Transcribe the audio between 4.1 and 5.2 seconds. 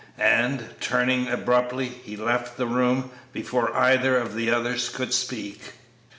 of the others could